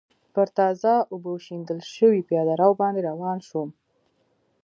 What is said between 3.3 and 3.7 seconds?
شوم.